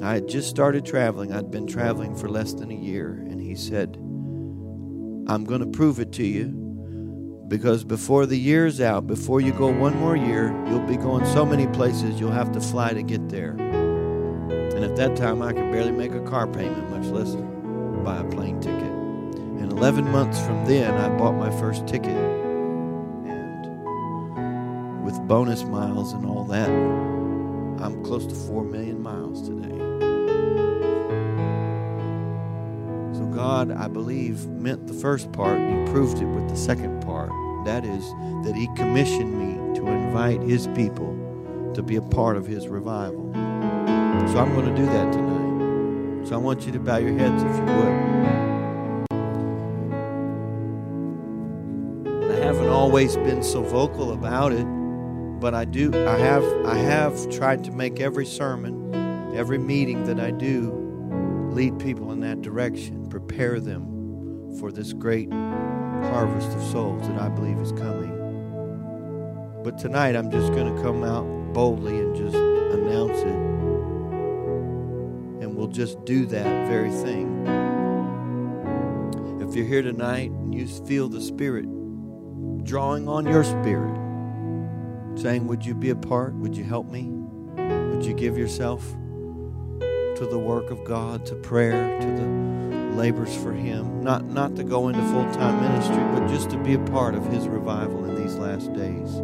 I 0.02 0.14
had 0.14 0.30
just 0.30 0.50
started 0.50 0.86
traveling. 0.86 1.34
I'd 1.34 1.52
been 1.52 1.68
traveling 1.68 2.16
for 2.16 2.30
less 2.30 2.54
than 2.54 2.72
a 2.72 2.74
year. 2.74 3.22
And 3.30 3.42
He 3.42 3.56
said, 3.56 3.98
I'm 5.28 5.44
going 5.44 5.60
to 5.60 5.68
prove 5.68 6.00
it 6.00 6.14
to 6.14 6.26
you 6.26 6.65
because 7.48 7.84
before 7.84 8.26
the 8.26 8.38
year's 8.38 8.82
out, 8.82 9.06
before 9.08 9.40
you 9.40 9.52
go 9.52 9.72
one 9.72 9.96
more 10.00 10.16
year, 10.16 10.54
you'll 10.68 10.80
be 10.88 10.98
going 10.98 11.26
so 11.26 11.46
many 11.46 11.68
places 11.68 12.20
you'll 12.20 12.32
have 12.32 12.52
to 12.54 12.62
fly 12.62 12.94
to 12.94 13.04
get 13.04 13.30
there. 13.30 13.52
And 13.52 14.84
at 14.84 14.96
that 14.96 15.16
time, 15.16 15.42
I 15.42 15.54
could 15.54 15.72
barely 15.72 15.92
make 15.92 16.14
a 16.14 16.22
car 16.22 16.48
payment, 16.48 16.90
much 16.90 17.06
less 17.06 17.36
buy 18.04 18.18
a 18.20 18.24
plane 18.26 18.60
ticket. 18.60 18.82
And 18.82 19.72
11 19.72 20.10
months 20.12 20.40
from 20.40 20.66
then, 20.66 20.94
I 20.96 21.10
bought 21.18 21.36
my 21.36 21.50
first 21.60 21.88
ticket. 21.88 22.16
And 23.28 23.66
with 25.04 25.16
bonus 25.28 25.64
miles 25.64 26.14
and 26.14 26.26
all 26.26 26.46
that, 26.46 26.70
I'm 26.70 28.04
close 28.04 28.26
to 28.28 28.36
4 28.36 28.64
million 28.64 29.02
miles 29.02 29.48
today. 29.48 29.75
God, 33.68 33.78
I 33.78 33.88
believe, 33.88 34.48
meant 34.48 34.88
the 34.88 34.94
first 34.94 35.32
part, 35.32 35.58
and 35.58 35.88
He 35.88 35.94
proved 35.94 36.22
it 36.22 36.26
with 36.26 36.50
the 36.50 36.56
second 36.56 37.02
part. 37.02 37.30
That 37.66 37.86
is, 37.86 38.04
that 38.44 38.54
He 38.56 38.68
commissioned 38.76 39.38
me 39.38 39.56
to 39.80 39.88
invite 39.88 40.42
His 40.42 40.68
people 40.68 41.14
to 41.74 41.82
be 41.82 41.96
a 41.96 42.02
part 42.02 42.38
of 42.38 42.46
His 42.46 42.68
revival. 42.68 43.32
So 43.34 44.40
I'm 44.40 44.54
going 44.54 44.74
to 44.74 44.76
do 44.76 44.86
that 44.86 45.14
tonight. 45.14 46.28
So 46.28 46.36
I 46.36 46.38
want 46.38 46.66
you 46.66 46.72
to 46.72 46.80
bow 46.80 46.98
your 46.98 47.18
heads 47.18 47.44
if 47.44 47.56
you 47.56 47.64
would. 47.64 48.16
I 52.32 52.36
haven't 52.46 52.70
always 52.70 53.16
been 53.18 53.44
so 53.44 53.62
vocal 53.62 54.12
about 54.14 54.52
it, 54.52 54.66
but 55.40 55.54
I 55.54 55.66
do. 55.66 55.92
I 56.08 56.18
have. 56.18 56.44
I 56.66 56.76
have 56.76 57.30
tried 57.30 57.64
to 57.66 57.72
make 57.72 58.00
every 58.00 58.26
sermon, 58.26 59.36
every 59.36 59.58
meeting 59.58 60.06
that 60.06 60.20
I 60.20 60.32
do, 60.32 60.85
lead 61.56 61.80
people 61.80 62.12
in 62.12 62.20
that 62.20 62.42
direction, 62.42 63.08
prepare 63.08 63.62
them 63.62 64.58
for 64.60 64.74
this 64.74 64.92
great 64.92 65.32
harvest 65.32 66.50
of 66.50 66.62
souls 66.64 67.08
that 67.08 67.18
I 67.18 67.30
believe 67.30 67.58
is 67.60 67.72
coming. 67.72 68.12
But 69.64 69.78
tonight 69.78 70.18
I'm 70.18 70.30
just 70.30 70.52
going 70.52 70.76
to 70.76 70.82
come 70.82 71.06
out 71.06 71.24
boldly 71.54 71.98
and 71.98 72.14
just 72.14 72.36
announce 72.36 73.18
it. 73.20 73.40
And 75.44 75.56
we'll 75.56 75.70
just 75.70 76.04
do 76.04 76.26
that 76.26 76.68
very 76.68 76.92
thing. 76.92 77.48
If 79.40 79.56
you're 79.56 79.66
here 79.66 79.82
tonight 79.82 80.32
and 80.32 80.54
you 80.54 80.68
feel 80.68 81.08
the 81.08 81.22
Spirit 81.22 81.68
drawing 82.66 83.08
on 83.08 83.26
your 83.26 83.46
spirit, 83.46 83.96
saying, 85.18 85.48
Would 85.48 85.66
you 85.66 85.74
be 85.74 85.92
a 85.92 85.96
part? 85.96 86.34
Would 86.34 86.58
you 86.58 86.66
help 86.66 86.88
me? 86.88 87.04
Would 87.56 88.04
you 88.04 88.14
give 88.14 88.38
yourself? 88.38 88.94
To 90.16 90.26
the 90.26 90.40
work 90.40 90.72
of 90.72 90.84
God, 90.84 91.26
to 91.28 91.36
prayer, 91.36 92.00
to 92.00 92.08
the 92.08 92.26
labors 92.96 93.36
for 93.36 93.52
Him. 93.52 94.02
Not, 94.04 94.26
not 94.26 94.56
to 94.56 94.64
go 94.64 94.88
into 94.88 95.02
full 95.10 95.30
time 95.34 95.62
ministry, 95.62 96.04
but 96.14 96.28
just 96.28 96.50
to 96.52 96.58
be 96.58 96.74
a 96.74 96.80
part 96.80 97.16
of 97.16 97.26
His 97.28 97.48
revival 97.48 98.06
in 98.06 98.16
these 98.16 98.36
last 98.36 98.74
days. 98.74 99.16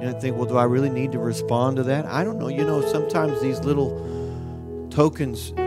And 0.00 0.08
I 0.08 0.18
think, 0.18 0.36
well, 0.36 0.46
do 0.46 0.56
I 0.56 0.64
really 0.64 0.88
need 0.88 1.12
to 1.12 1.18
respond 1.18 1.76
to 1.76 1.82
that? 1.84 2.06
I 2.06 2.24
don't 2.24 2.38
know. 2.38 2.48
You 2.48 2.64
know, 2.64 2.80
sometimes 2.80 3.40
these 3.40 3.60
little 3.60 3.90
tokens 4.90 5.52
uh, 5.52 5.62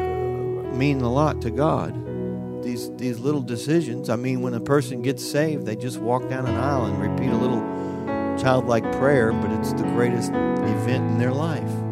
mean 0.73 1.01
a 1.01 1.11
lot 1.11 1.41
to 1.41 1.51
God. 1.51 1.93
These, 2.63 2.95
these 2.95 3.19
little 3.19 3.41
decisions. 3.41 4.09
I 4.09 4.15
mean, 4.15 4.41
when 4.41 4.53
a 4.53 4.61
person 4.61 5.01
gets 5.01 5.23
saved, 5.29 5.65
they 5.65 5.75
just 5.75 5.99
walk 5.99 6.29
down 6.29 6.47
an 6.47 6.55
aisle 6.55 6.85
and 6.85 6.99
repeat 6.99 7.31
a 7.31 7.37
little 7.37 7.61
childlike 8.41 8.89
prayer, 8.93 9.33
but 9.33 9.51
it's 9.51 9.73
the 9.73 9.83
greatest 9.83 10.29
event 10.31 11.11
in 11.11 11.17
their 11.19 11.33
life. 11.33 11.82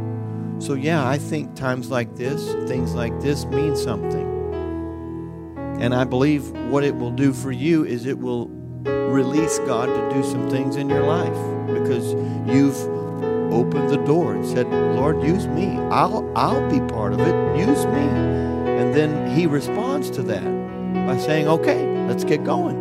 So, 0.62 0.76
yeah, 0.76 1.08
I 1.08 1.18
think 1.18 1.56
times 1.56 1.90
like 1.90 2.16
this, 2.16 2.54
things 2.70 2.94
like 2.94 3.20
this 3.20 3.46
mean 3.46 3.76
something. 3.76 4.28
And 5.82 5.96
I 5.96 6.04
believe 6.04 6.52
what 6.70 6.84
it 6.84 6.96
will 6.96 7.10
do 7.10 7.34
for 7.34 7.52
you 7.52 7.84
is 7.84 8.06
it 8.06 8.20
will 8.20 8.48
release 8.86 9.58
God 9.60 9.88
to 9.88 10.16
do 10.16 10.24
some 10.24 10.52
things 10.52 10.76
in 10.76 10.88
your 10.88 11.02
life 11.02 11.34
because 11.68 12.14
you've 12.48 12.78
opened 13.52 13.90
the 13.90 14.04
door 14.06 14.36
and 14.36 14.46
said, 14.46 14.70
Lord, 14.96 15.24
use 15.24 15.48
me. 15.48 15.66
I'll, 15.90 16.32
I'll 16.38 16.70
be 16.70 16.80
part 16.94 17.14
of 17.14 17.22
it. 17.22 17.58
Use 17.58 17.88
me. 17.88 18.08
And 18.80 18.94
then 18.94 19.36
He 19.36 19.48
responds 19.48 20.12
to 20.12 20.22
that 20.22 20.46
by 21.08 21.18
saying, 21.18 21.48
okay, 21.48 21.88
let's 22.08 22.24
get 22.24 22.44
going. 22.44 22.81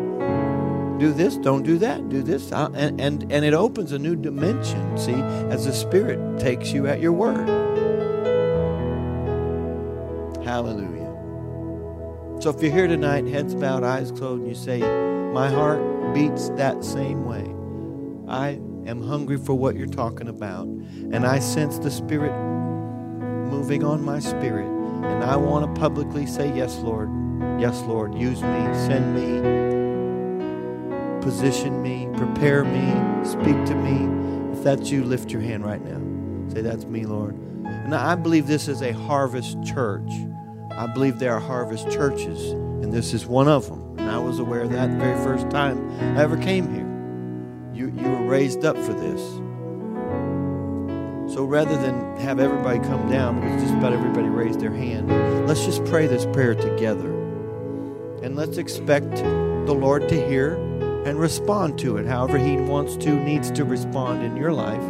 Do 1.00 1.14
this, 1.14 1.38
don't 1.38 1.62
do 1.62 1.78
that, 1.78 2.11
do 2.11 2.23
this. 2.23 2.52
And, 2.52 3.00
and, 3.00 3.33
and 3.33 3.45
it 3.45 3.54
opens 3.54 3.92
a 3.92 3.99
new 3.99 4.14
dimension, 4.14 4.99
see, 4.99 5.14
as 5.50 5.64
the 5.64 5.73
Spirit 5.73 6.38
takes 6.38 6.73
you 6.73 6.87
at 6.87 7.00
your 7.00 7.12
word. 7.12 7.49
Hallelujah. 10.45 11.09
So 12.40 12.50
if 12.50 12.62
you're 12.62 12.73
here 12.73 12.87
tonight, 12.87 13.26
heads 13.26 13.54
bowed, 13.54 13.83
eyes 13.83 14.12
closed, 14.12 14.42
and 14.42 14.49
you 14.49 14.54
say, 14.54 14.80
My 15.33 15.49
heart 15.49 15.80
beats 16.14 16.50
that 16.50 16.85
same 16.85 17.25
way. 17.25 17.47
I 18.28 18.61
am 18.87 19.02
hungry 19.02 19.38
for 19.38 19.54
what 19.54 19.76
you're 19.76 19.87
talking 19.87 20.28
about, 20.28 20.66
and 20.66 21.26
I 21.26 21.38
sense 21.38 21.78
the 21.78 21.90
Spirit 21.90 22.33
moving 23.50 23.85
on 23.85 24.04
my 24.04 24.19
spirit, 24.19 24.66
and 24.66 25.25
I 25.25 25.37
want 25.37 25.75
to 25.75 25.80
publicly 25.80 26.26
say, 26.26 26.54
Yes, 26.54 26.76
Lord. 26.78 27.11
Yes, 27.59 27.80
Lord. 27.83 28.14
Use 28.14 28.42
me, 28.42 28.75
send 28.87 29.14
me, 29.14 29.69
position 31.20 31.82
me, 31.82 32.08
prepare 32.16 32.64
me, 32.64 33.24
speak 33.24 33.64
to 33.66 33.74
me. 33.74 34.52
If 34.56 34.64
that's 34.64 34.90
you, 34.90 35.04
lift 35.04 35.30
your 35.30 35.40
hand 35.40 35.64
right 35.64 35.82
now. 35.82 36.00
Say, 36.52 36.62
That's 36.62 36.84
me, 36.84 37.06
Lord. 37.06 37.34
And 37.64 37.94
I 37.94 38.14
believe 38.14 38.46
this 38.46 38.68
is 38.68 38.82
a 38.82 38.92
harvest 38.92 39.62
church. 39.64 40.10
I 40.72 40.86
believe 40.86 41.18
there 41.18 41.34
are 41.34 41.40
harvest 41.40 41.90
churches, 41.90 42.52
and 42.52 42.92
this 42.92 43.12
is 43.12 43.26
one 43.26 43.48
of 43.48 43.68
them. 43.68 43.98
And 43.98 44.10
I 44.10 44.18
was 44.18 44.38
aware 44.38 44.62
of 44.62 44.70
that 44.70 44.90
the 44.90 44.96
very 44.96 45.22
first 45.22 45.50
time 45.50 45.90
I 46.16 46.22
ever 46.22 46.36
came 46.36 46.72
here. 46.72 46.86
You, 47.74 47.92
you 47.96 48.08
were 48.08 48.26
raised 48.26 48.64
up 48.64 48.76
for 48.76 48.92
this. 48.92 49.20
So 51.34 51.44
rather 51.44 51.76
than 51.76 52.16
have 52.16 52.40
everybody 52.40 52.80
come 52.80 53.08
down, 53.08 53.40
because 53.40 53.62
just 53.62 53.74
about 53.74 53.92
everybody 53.92 54.28
raised 54.28 54.60
their 54.60 54.72
hand, 54.72 55.08
let's 55.46 55.64
just 55.64 55.84
pray 55.84 56.06
this 56.06 56.26
prayer 56.26 56.54
together. 56.54 57.10
And 58.22 58.36
let's 58.36 58.58
expect 58.58 59.16
the 59.16 59.74
Lord 59.74 60.08
to 60.08 60.26
hear 60.28 60.56
and 61.07 61.19
respond 61.19 61.78
to 61.80 61.97
it 61.97 62.07
however 62.07 62.38
He 62.38 62.57
wants 62.57 62.97
to, 62.97 63.11
needs 63.11 63.50
to 63.52 63.64
respond 63.64 64.23
in 64.23 64.37
your 64.37 64.52
life. 64.52 64.83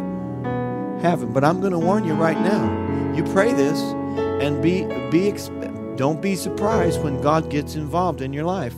Have 1.01 1.23
Him. 1.23 1.33
But 1.33 1.43
I'm 1.43 1.59
going 1.59 1.73
to 1.73 1.79
warn 1.79 2.05
you 2.05 2.13
right 2.13 2.39
now. 2.39 3.13
You 3.15 3.23
pray 3.25 3.53
this 3.53 3.79
and 4.41 4.61
be, 4.61 4.85
be 5.09 5.31
don't 5.95 6.21
be 6.21 6.35
surprised 6.35 7.03
when 7.03 7.21
God 7.21 7.49
gets 7.49 7.75
involved 7.75 8.21
in 8.21 8.33
your 8.33 8.45
life. 8.45 8.75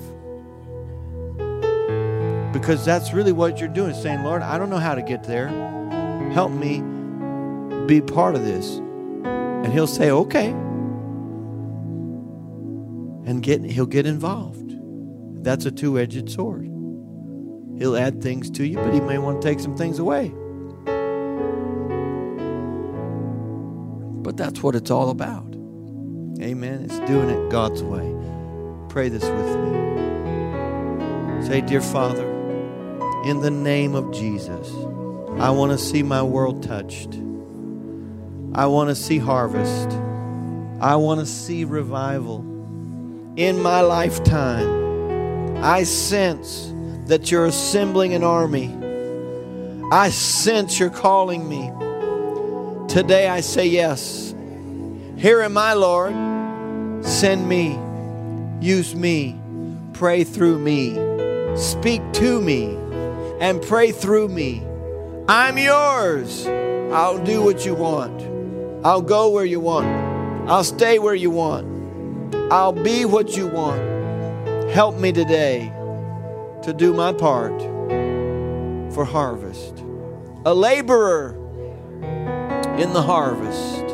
Because 2.51 2.83
that's 2.83 3.13
really 3.13 3.31
what 3.31 3.59
you're 3.59 3.69
doing, 3.69 3.93
saying, 3.93 4.23
Lord, 4.23 4.41
I 4.41 4.57
don't 4.57 4.69
know 4.69 4.77
how 4.77 4.93
to 4.93 5.01
get 5.01 5.23
there. 5.23 5.47
Help 6.33 6.51
me 6.51 6.81
be 7.85 8.01
part 8.01 8.35
of 8.35 8.43
this. 8.43 8.77
And 9.25 9.71
he'll 9.71 9.87
say, 9.87 10.11
okay. 10.11 10.49
And 13.25 13.41
get 13.41 13.63
he'll 13.63 13.85
get 13.85 14.05
involved. 14.05 14.75
That's 15.43 15.65
a 15.65 15.71
two-edged 15.71 16.29
sword. 16.29 16.72
He'll 17.83 17.97
add 17.97 18.23
things 18.23 18.49
to 18.51 18.65
you, 18.65 18.77
but 18.77 18.93
he 18.93 19.01
may 19.01 19.17
want 19.17 19.41
to 19.41 19.45
take 19.45 19.59
some 19.59 19.75
things 19.75 19.99
away. 19.99 20.29
But 24.23 24.37
that's 24.37 24.63
what 24.63 24.73
it's 24.75 24.89
all 24.89 25.09
about. 25.09 25.53
Amen. 26.39 26.83
It's 26.83 26.97
doing 26.99 27.29
it 27.29 27.49
God's 27.51 27.83
way. 27.83 28.15
Pray 28.87 29.09
this 29.09 29.25
with 29.25 29.57
me. 29.57 29.73
Say, 31.45 31.59
Dear 31.59 31.81
Father, 31.81 32.25
in 33.25 33.41
the 33.41 33.51
name 33.51 33.95
of 33.95 34.13
Jesus, 34.13 34.71
I 35.41 35.49
want 35.49 35.73
to 35.73 35.77
see 35.77 36.03
my 36.03 36.23
world 36.23 36.63
touched. 36.63 37.15
I 38.55 38.65
want 38.65 38.91
to 38.91 38.95
see 38.95 39.17
harvest. 39.17 39.89
I 40.79 40.95
want 40.95 41.19
to 41.19 41.25
see 41.25 41.65
revival. 41.65 42.45
In 43.35 43.61
my 43.61 43.81
lifetime, 43.81 45.57
I 45.61 45.83
sense 45.83 46.72
that 47.07 47.29
you're 47.29 47.45
assembling 47.45 48.13
an 48.13 48.23
army. 48.23 48.73
I 49.91 50.09
sense 50.09 50.79
you're 50.79 50.89
calling 50.89 51.47
me. 51.47 51.71
Today 52.87 53.27
I 53.27 53.41
say 53.41 53.67
yes. 53.67 54.33
Here 55.17 55.41
am 55.41 55.57
I, 55.57 55.73
Lord. 55.73 56.13
Send 57.05 57.47
me. 57.47 57.77
Use 58.61 58.95
me. 58.95 59.39
Pray 59.93 60.23
through 60.23 60.59
me. 60.59 61.57
Speak 61.57 62.01
to 62.13 62.41
me 62.41 62.75
and 63.39 63.61
pray 63.61 63.91
through 63.91 64.29
me. 64.29 64.63
I'm 65.27 65.57
yours. 65.57 66.47
I'll 66.47 67.23
do 67.23 67.41
what 67.41 67.65
you 67.65 67.75
want. 67.75 68.21
I'll 68.85 69.01
go 69.01 69.29
where 69.29 69.45
you 69.45 69.59
want. 69.59 69.87
I'll 70.49 70.63
stay 70.63 70.99
where 70.99 71.15
you 71.15 71.31
want. 71.31 72.33
I'll 72.51 72.73
be 72.73 73.05
what 73.05 73.35
you 73.35 73.47
want. 73.47 73.81
Help 74.71 74.97
me 74.97 75.11
today 75.11 75.71
to 76.63 76.73
do 76.73 76.93
my 76.93 77.11
part 77.11 77.61
for 78.93 79.03
harvest. 79.03 79.83
A 80.45 80.53
laborer 80.53 81.35
in 82.77 82.93
the 82.93 83.01
harvest. 83.01 83.85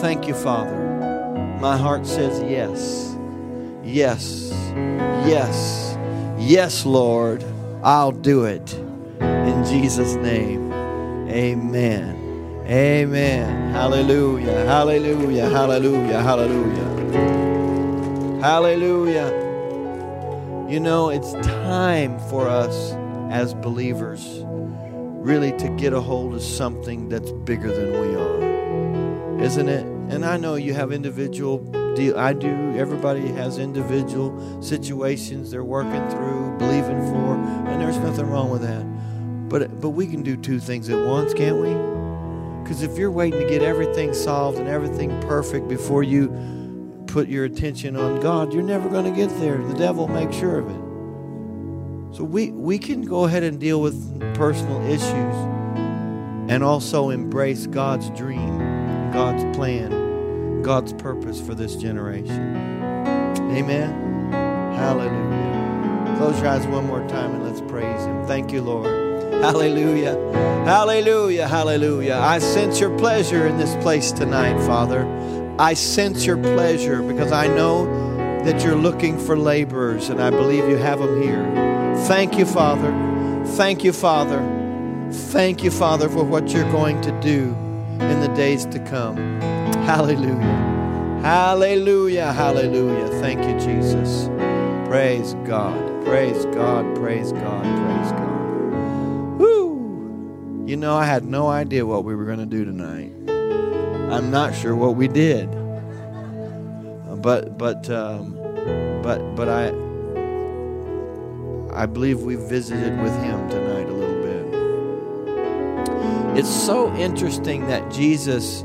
Thank 0.00 0.28
you, 0.28 0.34
Father. 0.34 0.76
My 1.60 1.76
heart 1.76 2.06
says 2.06 2.40
yes. 2.48 3.16
Yes. 3.82 4.50
Yes. 5.26 5.98
Yes, 6.38 6.86
Lord. 6.86 7.44
I'll 7.82 8.12
do 8.12 8.44
it. 8.44 8.74
In 9.20 9.64
Jesus' 9.64 10.14
name. 10.14 10.72
Amen. 11.28 12.14
Amen. 12.66 13.72
Hallelujah. 13.72 14.64
Hallelujah. 14.66 15.48
Hallelujah. 15.48 16.22
Hallelujah. 16.22 16.88
Hallelujah. 18.40 19.47
You 20.68 20.80
know, 20.80 21.08
it's 21.08 21.32
time 21.32 22.18
for 22.28 22.46
us 22.46 22.92
as 23.30 23.54
believers 23.54 24.42
really 24.44 25.52
to 25.52 25.70
get 25.70 25.94
a 25.94 26.00
hold 26.02 26.34
of 26.34 26.42
something 26.42 27.08
that's 27.08 27.32
bigger 27.32 27.74
than 27.74 27.98
we 27.98 28.14
are. 28.14 29.40
Isn't 29.42 29.70
it? 29.70 29.86
And 30.12 30.26
I 30.26 30.36
know 30.36 30.56
you 30.56 30.74
have 30.74 30.92
individual 30.92 31.60
deal 31.94 32.18
I 32.18 32.34
do. 32.34 32.76
Everybody 32.76 33.28
has 33.28 33.56
individual 33.56 34.60
situations 34.60 35.50
they're 35.50 35.64
working 35.64 36.06
through, 36.10 36.58
believing 36.58 37.00
for, 37.12 37.36
and 37.66 37.80
there's 37.80 37.96
nothing 37.96 38.26
wrong 38.26 38.50
with 38.50 38.60
that. 38.60 38.84
But 39.48 39.80
but 39.80 39.90
we 39.90 40.06
can 40.06 40.22
do 40.22 40.36
two 40.36 40.60
things 40.60 40.90
at 40.90 41.02
once, 41.06 41.32
can't 41.32 41.56
we? 41.56 41.72
Because 42.62 42.82
if 42.82 42.98
you're 42.98 43.10
waiting 43.10 43.40
to 43.40 43.48
get 43.48 43.62
everything 43.62 44.12
solved 44.12 44.58
and 44.58 44.68
everything 44.68 45.18
perfect 45.22 45.66
before 45.66 46.02
you 46.02 46.28
put 47.08 47.28
your 47.28 47.44
attention 47.44 47.96
on 47.96 48.20
God, 48.20 48.52
you're 48.52 48.62
never 48.62 48.88
going 48.88 49.04
to 49.04 49.10
get 49.10 49.30
there. 49.40 49.58
The 49.58 49.74
devil 49.74 50.06
makes 50.06 50.36
sure 50.36 50.60
of 50.60 50.68
it. 50.68 52.16
So 52.16 52.24
we, 52.24 52.50
we 52.52 52.78
can 52.78 53.02
go 53.02 53.24
ahead 53.24 53.42
and 53.42 53.58
deal 53.58 53.80
with 53.80 54.20
personal 54.34 54.80
issues 54.86 55.34
and 56.50 56.62
also 56.62 57.10
embrace 57.10 57.66
God's 57.66 58.10
dream, 58.10 58.58
God's 59.12 59.44
plan, 59.56 60.62
God's 60.62 60.92
purpose 60.92 61.40
for 61.40 61.54
this 61.54 61.76
generation. 61.76 62.56
Amen. 63.52 64.32
Hallelujah. 64.74 66.16
Close 66.18 66.38
your 66.40 66.48
eyes 66.48 66.66
one 66.66 66.86
more 66.86 67.06
time 67.08 67.34
and 67.34 67.44
let's 67.44 67.60
praise 67.70 68.00
Him. 68.04 68.26
Thank 68.26 68.52
you, 68.52 68.62
Lord. 68.62 69.08
Hallelujah. 69.34 70.14
Hallelujah. 70.64 71.46
Hallelujah. 71.46 72.16
I 72.16 72.38
sense 72.38 72.80
your 72.80 72.96
pleasure 72.98 73.46
in 73.46 73.56
this 73.56 73.74
place 73.82 74.10
tonight, 74.12 74.58
Father. 74.66 75.04
I 75.58 75.74
sense 75.74 76.24
your 76.24 76.36
pleasure 76.36 77.02
because 77.02 77.32
I 77.32 77.48
know 77.48 77.86
that 78.44 78.62
you're 78.62 78.76
looking 78.76 79.18
for 79.18 79.36
laborers, 79.36 80.08
and 80.08 80.22
I 80.22 80.30
believe 80.30 80.68
you 80.68 80.76
have 80.76 81.00
them 81.00 81.20
here. 81.20 81.44
Thank 82.06 82.38
you, 82.38 82.46
Father. 82.46 82.92
Thank 83.56 83.82
you, 83.82 83.92
Father. 83.92 84.38
Thank 85.10 85.64
you, 85.64 85.72
Father, 85.72 86.08
for 86.08 86.22
what 86.22 86.50
you're 86.50 86.70
going 86.70 87.00
to 87.00 87.10
do 87.20 87.56
in 88.00 88.20
the 88.20 88.32
days 88.36 88.66
to 88.66 88.78
come. 88.78 89.16
Hallelujah. 89.84 90.36
Hallelujah. 91.22 92.32
Hallelujah. 92.32 93.08
Thank 93.20 93.40
you, 93.44 93.58
Jesus. 93.58 94.28
Praise 94.88 95.34
God. 95.44 96.04
Praise 96.04 96.44
God. 96.46 96.94
Praise 96.94 97.32
God. 97.32 97.64
Praise 97.64 98.12
God. 98.12 99.38
Woo! 99.40 100.64
You 100.66 100.76
know, 100.76 100.96
I 100.96 101.04
had 101.04 101.24
no 101.24 101.48
idea 101.48 101.84
what 101.84 102.04
we 102.04 102.14
were 102.14 102.26
going 102.26 102.38
to 102.38 102.46
do 102.46 102.64
tonight. 102.64 103.12
I'm 104.10 104.30
not 104.30 104.54
sure 104.54 104.74
what 104.74 104.96
we 104.96 105.06
did, 105.06 105.50
but 107.22 107.58
but 107.58 107.90
um, 107.90 108.32
but 109.02 109.18
but 109.36 109.48
I 109.48 109.68
I 111.74 111.84
believe 111.86 112.22
we 112.22 112.36
visited 112.36 112.98
with 113.02 113.12
him 113.22 113.50
tonight 113.50 113.86
a 113.86 113.92
little 113.92 114.22
bit. 114.22 114.46
It's 116.38 116.48
so 116.48 116.90
interesting 116.94 117.66
that 117.66 117.90
Jesus, 117.92 118.64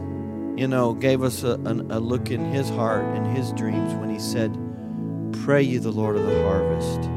you 0.56 0.67
know, 0.67 0.93
gave 0.93 1.23
us 1.23 1.43
a, 1.43 1.60
a 1.65 1.99
look 1.99 2.32
in 2.32 2.45
his 2.45 2.69
heart 2.69 3.03
and 3.03 3.36
his 3.36 3.51
dreams 3.51 3.93
when 3.95 4.10
he 4.10 4.19
said, 4.19 4.58
"Pray 5.43 5.62
you 5.62 5.82
the 5.82 5.91
Lord 5.91 6.15
of 6.15 6.25
the 6.25 6.41
harvest." 6.43 7.10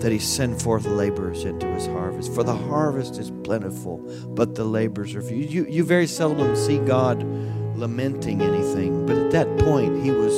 That 0.00 0.12
he 0.12 0.18
send 0.18 0.60
forth 0.60 0.86
laborers 0.86 1.44
into 1.44 1.66
his 1.66 1.86
harvest. 1.86 2.34
For 2.34 2.42
the 2.42 2.56
harvest 2.56 3.18
is 3.18 3.30
plentiful, 3.44 3.98
but 4.28 4.54
the 4.54 4.64
laborers 4.64 5.14
are 5.14 5.22
few. 5.22 5.36
You, 5.36 5.66
you 5.66 5.84
very 5.84 6.06
seldom 6.06 6.56
see 6.56 6.78
God 6.78 7.22
lamenting 7.76 8.42
anything, 8.42 9.06
but 9.06 9.16
at 9.16 9.30
that 9.30 9.58
point 9.58 10.02
he 10.02 10.10
was 10.10 10.34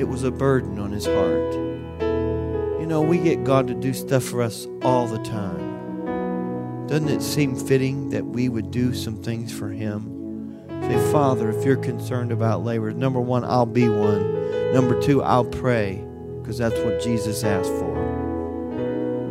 it 0.00 0.08
was 0.08 0.22
a 0.22 0.30
burden 0.30 0.78
on 0.78 0.92
his 0.92 1.06
heart. 1.06 1.54
You 2.80 2.86
know, 2.86 3.02
we 3.02 3.18
get 3.18 3.42
God 3.42 3.66
to 3.66 3.74
do 3.74 3.92
stuff 3.92 4.22
for 4.22 4.42
us 4.42 4.66
all 4.82 5.06
the 5.06 5.18
time. 5.18 5.68
Doesn't 6.88 7.10
it 7.10 7.20
seem 7.20 7.54
fitting 7.54 8.08
that 8.10 8.24
we 8.24 8.48
would 8.48 8.70
do 8.70 8.94
some 8.94 9.22
things 9.22 9.52
for 9.52 9.68
Him? 9.68 10.64
Say, 10.80 11.12
Father, 11.12 11.50
if 11.50 11.62
you're 11.62 11.76
concerned 11.76 12.32
about 12.32 12.64
laborers, 12.64 12.94
number 12.94 13.20
one, 13.20 13.44
I'll 13.44 13.66
be 13.66 13.90
one. 13.90 14.72
Number 14.72 14.98
two, 15.02 15.22
I'll 15.22 15.44
pray, 15.44 16.02
because 16.40 16.56
that's 16.56 16.78
what 16.80 17.02
Jesus 17.02 17.44
asked 17.44 17.68
for. 17.68 17.87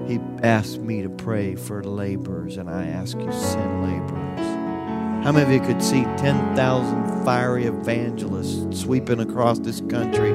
He 0.07 0.19
asked 0.41 0.79
me 0.79 1.01
to 1.01 1.09
pray 1.09 1.55
for 1.55 1.83
laborers, 1.83 2.55
and 2.55 2.69
I 2.69 2.87
ask 2.87 3.17
you, 3.17 3.31
send 3.31 3.83
laborers. 3.83 5.25
How 5.25 5.33
many 5.33 5.43
of 5.43 5.51
you 5.51 5.59
could 5.59 5.83
see 5.83 6.03
10,000 6.03 7.25
fiery 7.25 7.65
evangelists 7.65 8.79
sweeping 8.79 9.19
across 9.19 9.59
this 9.59 9.81
country 9.81 10.31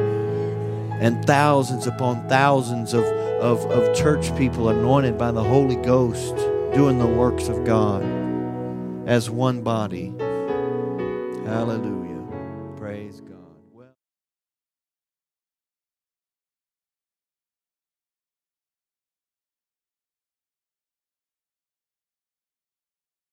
and 1.01 1.25
thousands 1.25 1.87
upon 1.87 2.29
thousands 2.29 2.93
of, 2.93 3.05
of, 3.05 3.65
of 3.71 3.97
church 3.97 4.37
people 4.37 4.69
anointed 4.69 5.17
by 5.17 5.33
the 5.33 5.43
Holy 5.43 5.77
Ghost 5.77 6.37
doing 6.75 6.99
the 6.99 7.07
works 7.07 7.49
of 7.49 7.65
God 7.65 8.03
as 9.09 9.31
one 9.31 9.63
body? 9.63 10.13
Hallelujah. 11.47 12.02